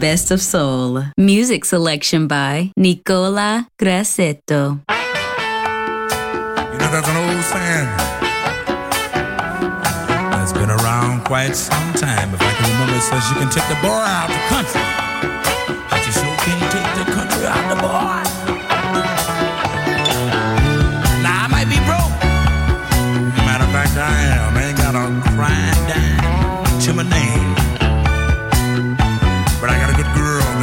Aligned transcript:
best 0.00 0.30
of 0.30 0.40
soul. 0.40 1.04
Music 1.18 1.64
selection 1.66 2.26
by 2.26 2.72
Nicola 2.76 3.68
Grassetto. 3.78 4.80
You 6.72 6.78
know, 6.78 6.90
that's 6.90 7.08
an 7.08 7.16
old 7.20 7.44
saying 7.44 7.88
It's 10.42 10.52
been 10.54 10.70
around 10.70 11.24
quite 11.26 11.54
some 11.54 11.92
time. 11.92 12.32
If 12.32 12.40
I 12.40 12.52
can 12.56 12.64
remember, 12.72 12.96
it 12.96 13.02
says 13.02 13.28
you 13.28 13.36
can 13.36 13.50
take 13.50 13.68
the 13.68 13.78
boy 13.84 14.02
out 14.16 14.30
of 14.30 14.36
the 14.36 14.42
country, 14.48 14.80
but 15.90 16.00
you 16.06 16.12
sure 16.12 16.36
can't 16.48 16.72
take 16.72 16.90
the 16.96 17.04
country 17.12 17.46
out 17.46 17.60
of 17.70 17.76
the 17.76 17.82
boy. 17.82 18.19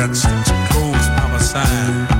reductions, 0.08 0.48
close 0.72 1.08
homicide. 1.20 2.17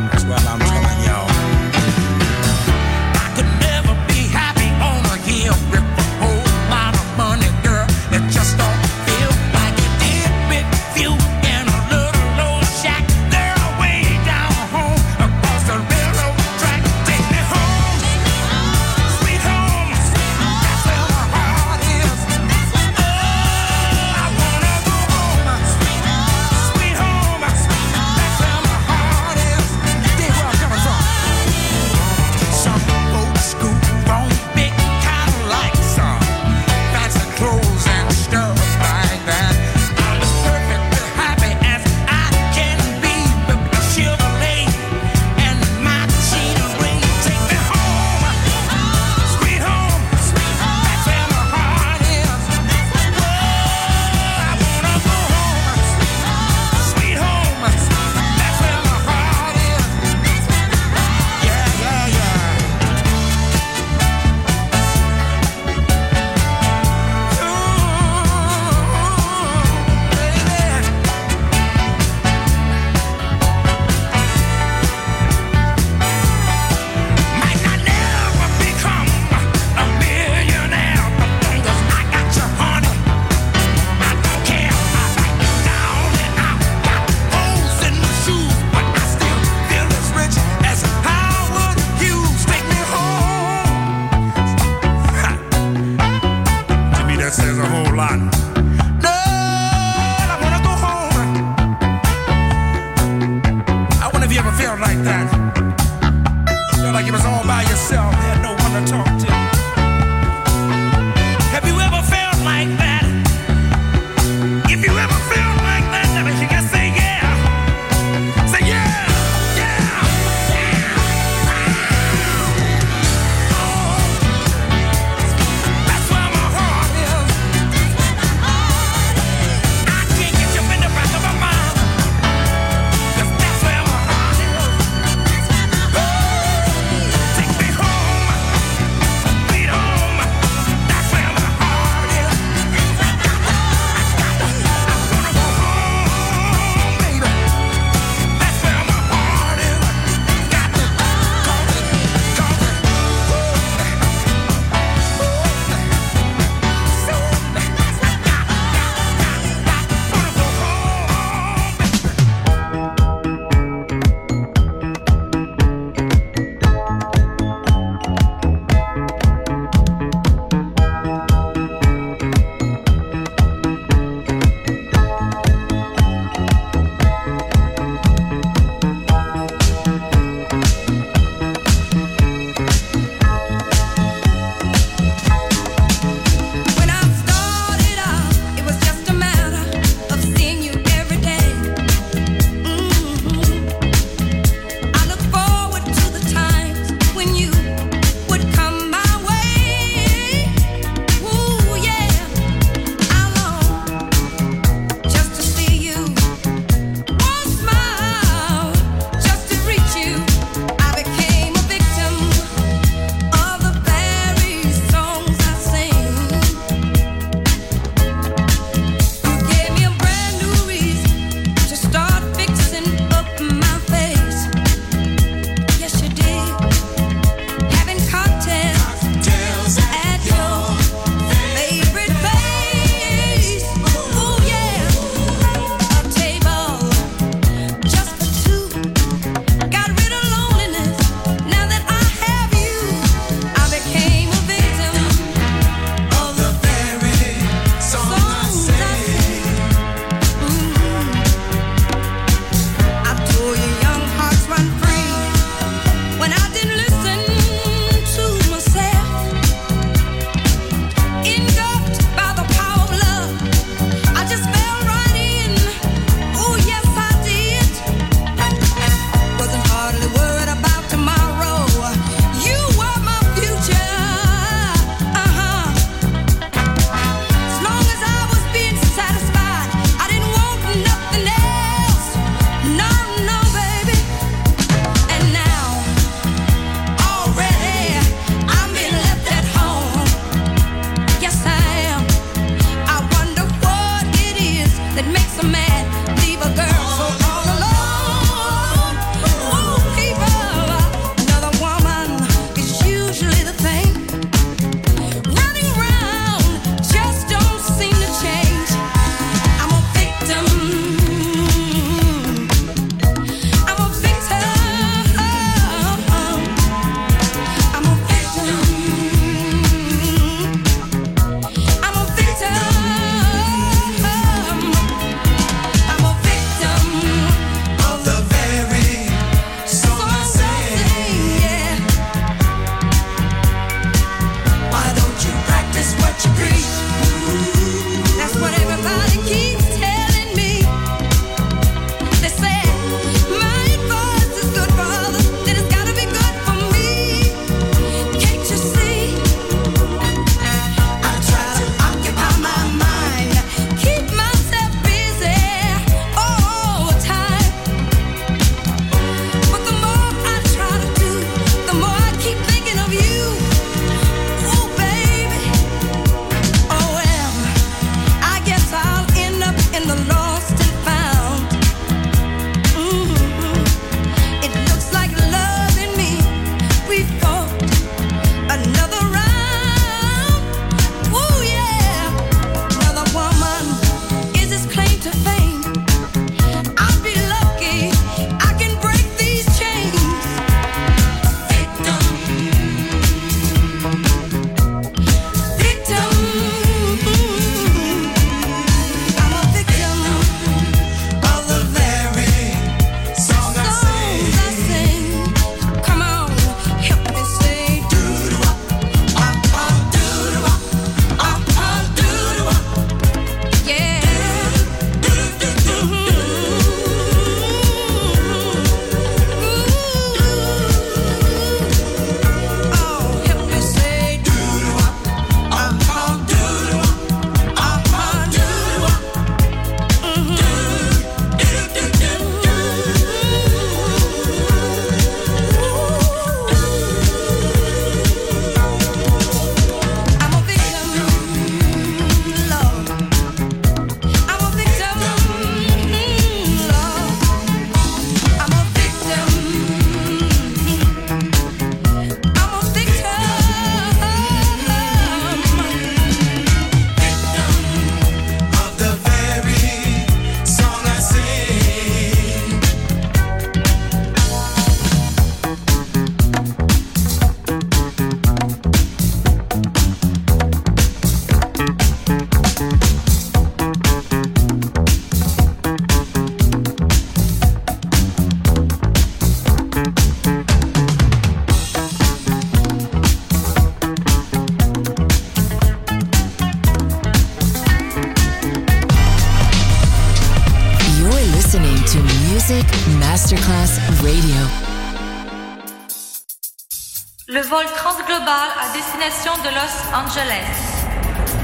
Transglobal 497.76 498.50
à 498.62 498.72
destination 498.74 499.34
de 499.44 499.50
Los 499.50 499.76
Angeles. 499.92 500.52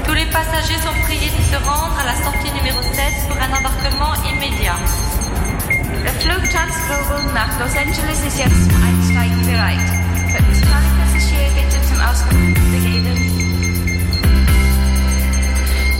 Tous 0.04 0.14
les 0.14 0.26
passagers 0.26 0.78
sont 0.80 0.96
priés 1.04 1.30
de 1.30 1.42
se 1.42 1.56
rendre 1.64 1.96
à 1.98 2.04
la 2.04 2.16
sortie 2.22 2.52
numéro 2.52 2.80
7 2.82 3.28
pour 3.28 3.36
un 3.36 3.50
embarquement 3.52 4.14
immédiat. 4.24 4.78
Der 6.04 6.14
Flug 6.20 6.42
Transglobal 6.50 7.24
nach 7.34 7.58
Los 7.58 7.74
Angeles 7.76 8.18
ist 8.26 8.38
jetzt 8.38 8.70
Einsteigen 8.84 9.44
bereit. 9.46 9.88
Könnten 10.32 10.54
Sie 10.54 10.64
alle 10.64 10.90
Passagiere 11.00 11.50
bitte 11.56 11.78
zum 11.88 12.00
Ausgang 12.00 12.54
begeben? 12.72 13.16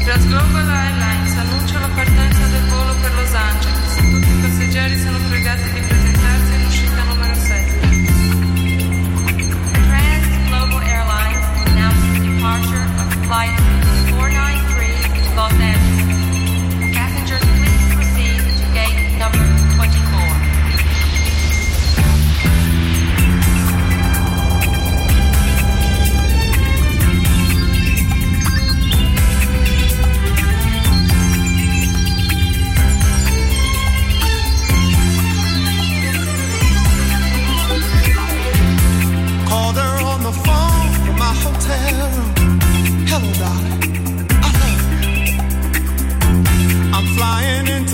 Transglobal 0.05 0.69
Airlines 0.69 1.33
annuncia 1.39 1.81
la 1.81 1.89
partenza 1.89 2.45
del 2.53 2.65
volo 2.71 2.95
per 3.01 3.13
Los 3.15 3.35
Angeles. 3.35 3.91
Tutti 4.13 4.31
i 4.31 4.41
passeggeri 4.43 4.99
sono 5.01 5.19
pregati 5.29 5.63
di 5.63 5.81
presentarsi 5.81 6.04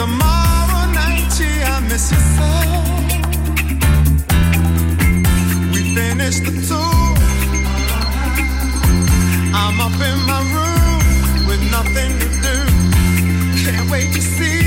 tomorrow 0.00 0.84
night. 0.92 1.28
Gee, 1.36 1.60
I 1.74 1.76
miss 1.90 2.10
you 2.12 2.20
so. 2.36 2.50
We 5.72 5.80
finished 5.94 6.42
the 6.46 6.54
tour. 6.68 7.04
I'm 9.62 9.78
up 9.86 9.98
in 10.10 10.18
my 10.32 10.40
room 10.56 11.02
with 11.48 11.62
nothing 11.76 12.12
to 12.22 12.28
do. 12.46 12.56
Can't 13.62 13.90
wait 13.90 14.08
to 14.14 14.22
see 14.22 14.59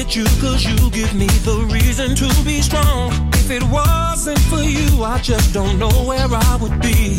at 0.00 0.16
you 0.16 0.24
cause 0.40 0.64
you 0.64 0.76
give 0.90 1.12
me 1.14 1.26
the 1.44 1.56
reason 1.72 2.14
to 2.14 2.28
be 2.44 2.62
strong. 2.62 3.12
If 3.34 3.50
it 3.50 3.62
wasn't 3.64 4.38
for 4.50 4.62
you, 4.62 5.02
I 5.02 5.18
just 5.18 5.52
don't 5.52 5.78
know 5.78 5.92
where 6.08 6.28
I 6.30 6.56
would 6.60 6.80
be. 6.80 7.16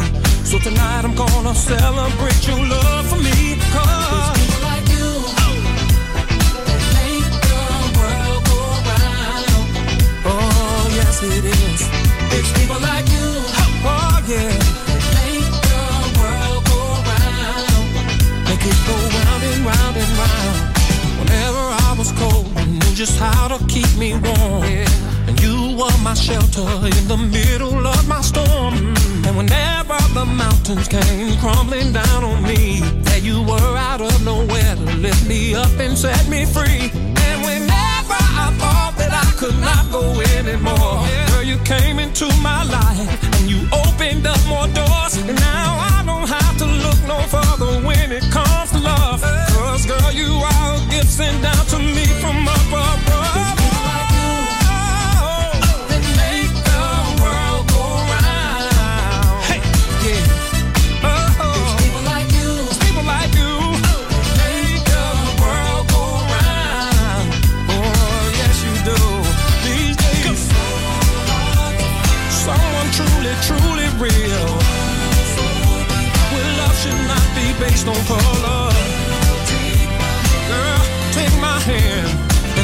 So 0.50 0.58
tonight 0.58 1.04
I'm 1.06 1.15
gonna 1.15 1.54
celebrate 1.54 2.41
your 2.48 2.62
love 2.74 3.06
for 3.08 3.20
me. 3.28 3.38
Cause 3.76 4.38
people 4.39 4.62
like 4.70 4.88
you 4.96 5.10
that 6.65 6.82
make 6.98 7.30
the 7.50 7.62
world 7.98 8.41
go 8.50 8.60
round. 8.89 9.48
Oh, 10.34 10.84
yes, 10.98 11.22
it 11.24 11.46
is. 11.46 11.82
It's 12.36 12.52
people 12.58 12.80
like 12.89 13.08
you. 13.15 13.30
Oh, 13.86 14.17
yeah. 14.32 14.58
that 14.88 15.04
Make 15.17 15.54
the 15.70 15.86
world 16.17 16.62
go 16.72 16.80
round. 17.12 17.86
Make 18.50 18.65
it 18.72 18.80
go 18.88 18.96
round 19.17 19.44
and 19.50 19.62
round 19.70 19.98
and 19.98 20.13
round. 20.17 20.71
Just 23.06 23.18
how 23.18 23.48
to 23.48 23.58
keep 23.66 23.92
me 23.98 24.14
warm. 24.14 24.64
And 25.28 25.36
you 25.42 25.76
were 25.76 25.98
my 26.04 26.14
shelter 26.14 26.70
in 26.86 27.04
the 27.08 27.18
middle 27.18 27.88
of 27.88 28.08
my 28.08 28.22
storm. 28.22 28.76
And 29.26 29.36
whenever 29.36 29.98
the 30.14 30.26
mountains 30.26 30.88
came 30.88 31.36
crumbling 31.40 31.94
down 31.94 32.24
on 32.24 32.44
me, 32.44 32.82
there 33.02 33.18
you 33.18 33.42
were 33.42 33.74
out 33.90 34.02
of 34.02 34.14
nowhere 34.24 34.76
to 34.76 34.86
lift 35.02 35.28
me 35.28 35.56
up 35.56 35.74
and 35.80 35.98
set 35.98 36.30
me 36.30 36.46
free. 36.46 36.94
And 37.26 37.38
whenever 37.50 38.20
I 38.46 38.54
thought 38.62 38.94
that 39.02 39.14
I 39.26 39.30
could 39.42 39.58
not 39.58 39.84
go 39.90 40.06
anymore, 40.38 41.02
girl, 41.32 41.44
you 41.44 41.58
came 41.66 41.98
into 41.98 42.28
my 42.50 42.62
life 42.66 43.18
and 43.40 43.50
you 43.50 43.66
opened 43.82 44.28
up 44.28 44.42
more 44.46 44.68
doors. 44.78 45.18
And 45.18 45.40
now 45.42 45.70
I 45.98 46.04
don't 46.06 46.30
have 46.30 46.56
to 46.62 46.68
look 46.86 47.00
no 47.10 47.18
further 47.34 47.82
when 47.82 48.12
it 48.12 48.26
comes 48.30 48.70
to 48.74 48.78
love. 48.78 49.22
Cause 49.58 49.88
girl, 49.88 50.12
you 50.12 50.30
are 50.54 50.76
a 50.78 50.80
gift 50.92 51.10
sent 51.10 51.42
down 51.42 51.66
to 51.74 51.80
me 51.80 52.06
from 52.22 52.38
above. 52.44 52.61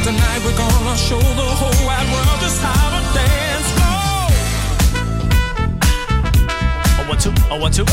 Tonight 0.08 0.40
we're 0.42 0.56
gonna 0.56 0.96
show 0.96 1.20
the 1.20 1.48
whole 1.60 1.86
wide 1.86 2.08
world 2.12 2.40
just 2.40 2.62
how 2.62 2.88
to 2.94 3.00
dance 3.16 3.70
floor. 3.76 4.30
I 6.98 7.02
want 7.08 7.20
to, 7.24 7.30
I 7.52 7.58
want 7.58 7.74
to. 7.74 7.84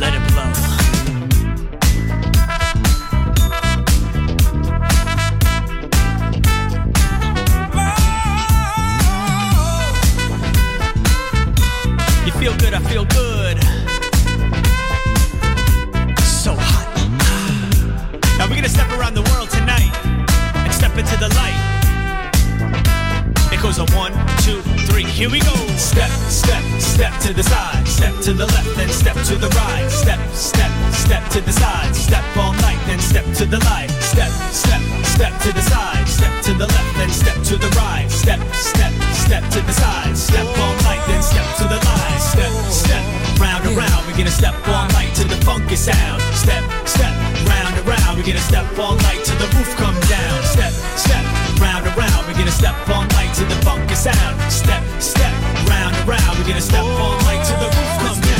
Let 0.00 0.12
it 0.14 0.22
blow. 0.30 0.50
You 12.26 12.32
feel 12.40 12.56
good, 12.58 12.74
I 12.74 12.80
feel 12.90 13.04
good. 13.04 13.89
Step 18.70 18.90
around 18.92 19.14
the 19.14 19.26
world 19.34 19.50
tonight 19.50 19.90
and 20.54 20.72
step 20.72 20.94
into 20.96 21.16
the 21.18 21.28
light. 21.34 21.58
It 23.50 23.60
goes 23.60 23.78
on 23.82 23.90
one, 23.98 24.14
two, 24.46 24.62
three, 24.86 25.02
here 25.02 25.28
we 25.28 25.40
go. 25.40 25.54
Step, 25.74 26.10
step, 26.30 26.62
step 26.78 27.12
to 27.26 27.34
the 27.34 27.42
side, 27.42 27.86
step 27.88 28.14
to 28.22 28.32
the 28.32 28.46
left, 28.46 28.76
then 28.76 28.88
step 28.88 29.16
to 29.26 29.34
the 29.34 29.50
right. 29.58 29.90
Step, 29.90 30.20
step, 30.30 30.70
step 30.92 31.28
to 31.34 31.40
the 31.40 31.52
side, 31.52 31.94
step 31.96 32.24
all 32.36 32.52
night, 32.62 32.78
then 32.86 33.00
step 33.00 33.26
to 33.34 33.44
the 33.44 33.58
light. 33.66 33.90
Step, 33.98 34.30
step, 34.54 34.80
step 35.02 35.34
to 35.42 35.52
the 35.52 35.62
side, 35.62 36.06
step 36.06 36.32
to 36.44 36.54
the 36.54 36.66
left, 36.66 36.94
then 36.94 37.10
step 37.10 37.42
to 37.50 37.56
the 37.56 37.70
right. 37.74 38.08
Step, 38.08 38.40
step, 38.54 38.92
step 39.12 39.42
to 39.50 39.60
the 39.66 39.72
side, 39.72 40.16
step 40.16 40.46
all 40.62 40.76
night, 40.86 41.02
then 41.08 41.22
step 41.22 41.46
to 41.58 41.64
the 41.64 41.80
light. 41.90 42.20
Step, 42.22 42.52
step, 42.70 43.04
round 43.40 43.66
and 43.66 43.76
round, 43.76 44.06
we're 44.06 44.16
gonna 44.16 44.30
step 44.30 44.54
all 44.68 44.86
night 44.94 45.12
to 45.16 45.24
the 45.24 45.36
funky 45.44 45.76
sound. 45.76 46.22
Step, 46.34 46.62
step, 46.86 47.29
round 47.46 47.74
and 47.76 47.86
round, 47.86 48.18
we're 48.18 48.26
gonna 48.26 48.38
step 48.38 48.66
all 48.78 48.96
night 49.08 49.20
till 49.24 49.38
the 49.38 49.48
roof 49.56 49.70
come 49.76 49.98
down. 50.08 50.42
Step, 50.44 50.72
step, 50.96 51.24
round 51.60 51.86
and 51.86 51.96
round, 51.96 52.26
we're 52.26 52.34
gonna 52.34 52.50
step 52.50 52.74
all 52.88 53.06
night 53.16 53.32
till 53.34 53.48
the 53.48 53.58
funky 53.64 53.94
sound. 53.94 54.34
Step, 54.50 54.82
step, 55.00 55.32
round 55.68 55.94
and 55.94 56.08
round, 56.08 56.38
we're 56.38 56.48
gonna 56.48 56.60
step 56.60 56.84
all 56.84 57.16
night 57.28 57.42
till 57.46 57.58
the 57.58 57.70
roof 57.70 57.92
come 58.02 58.20
down. 58.20 58.39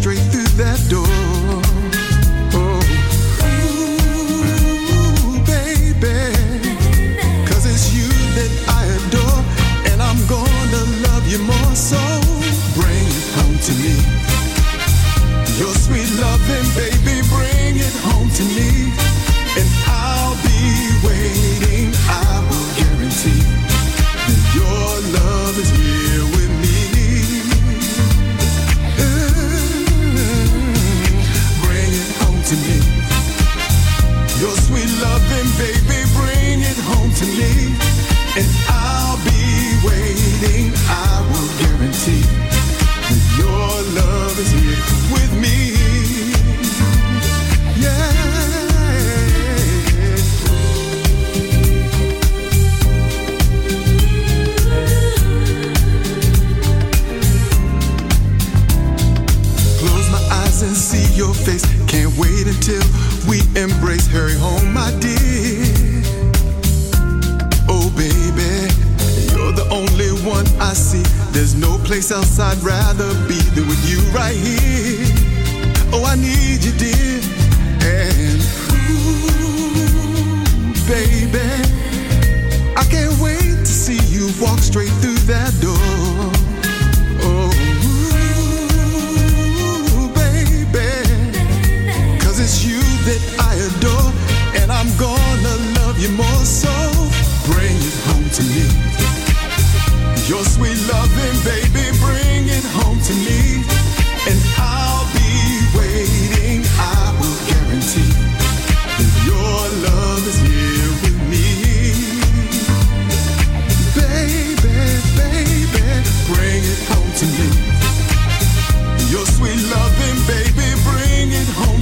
straight 0.00 0.18
through 0.32 0.44
that 0.56 0.78
door. 0.88 1.19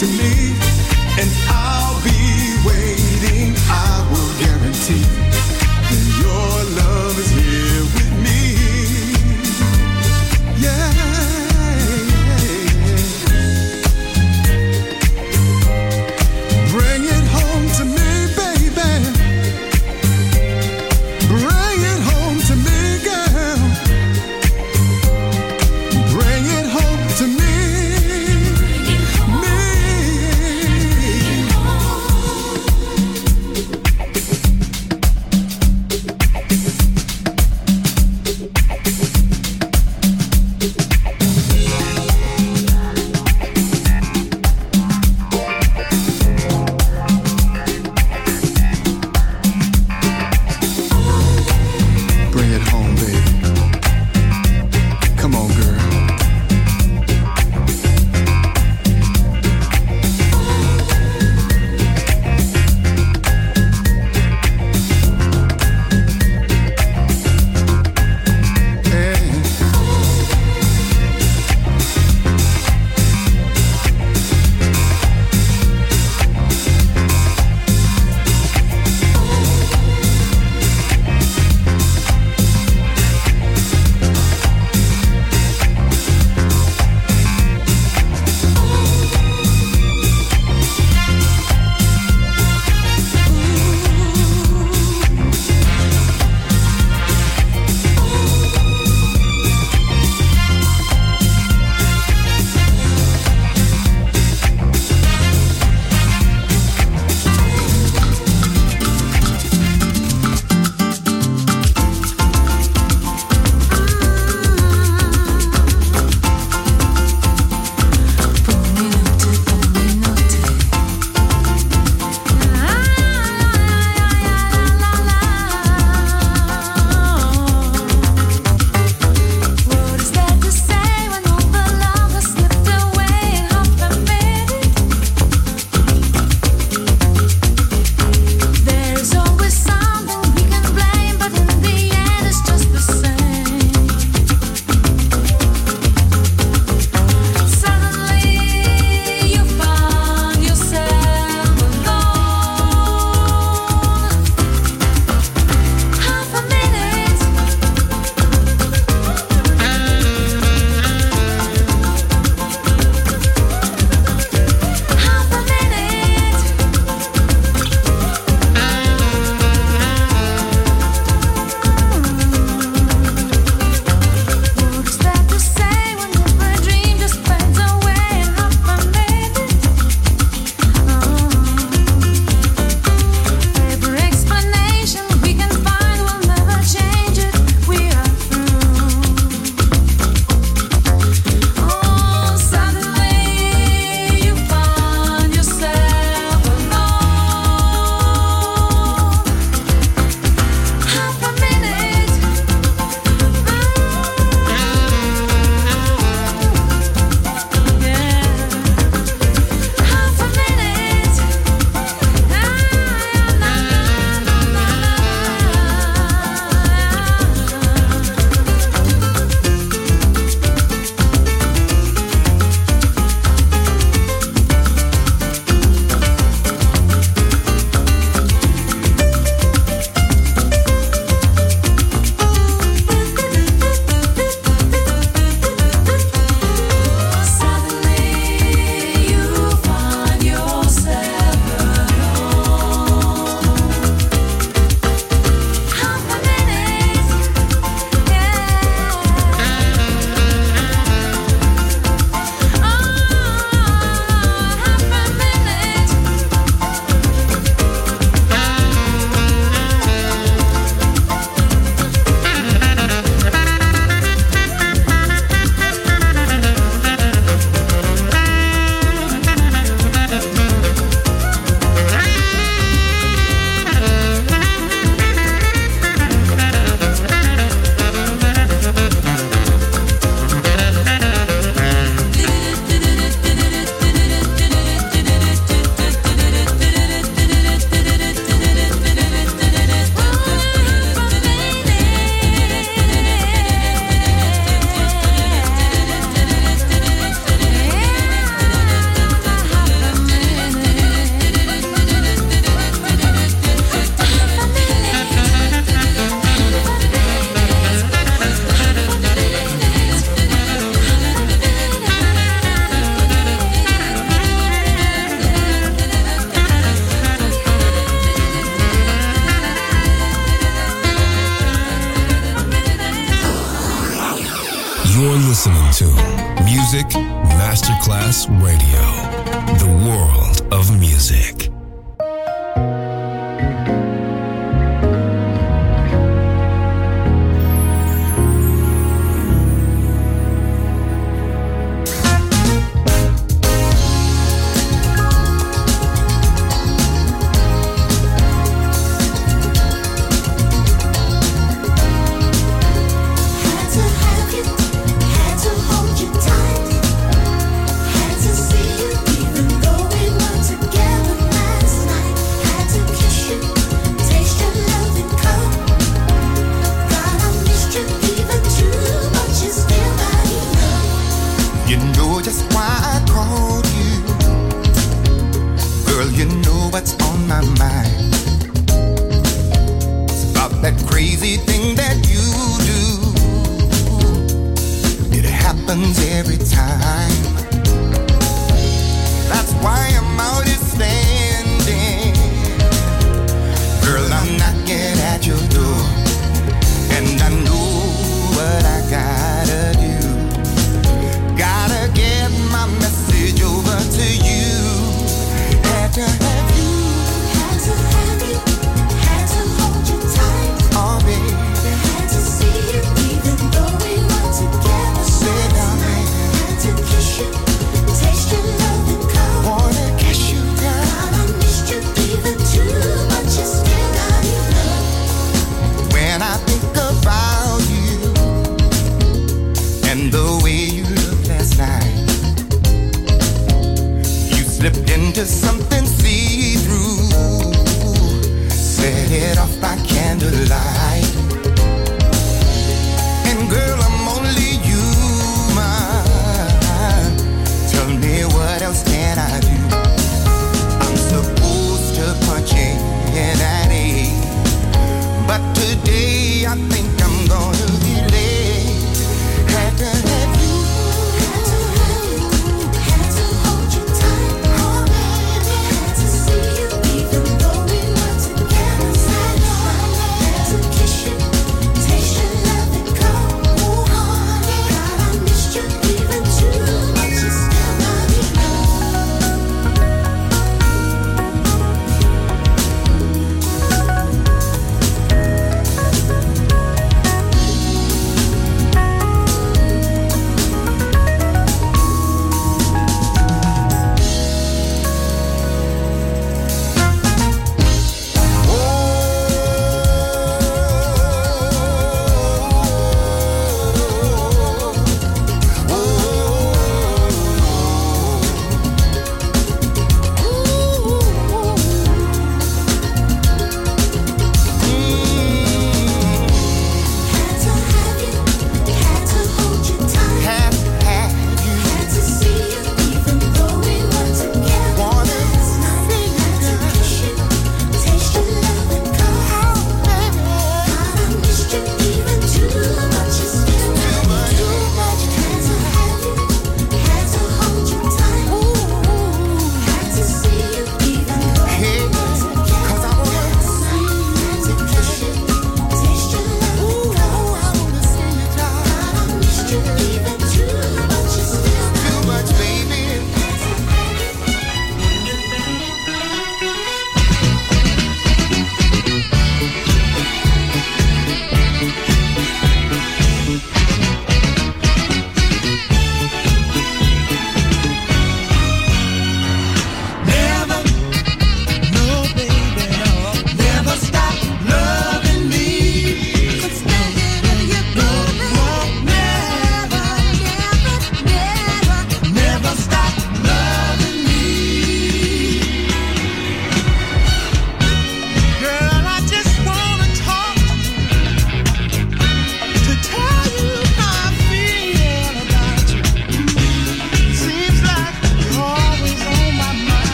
to 0.00 0.06
me. 0.06 0.29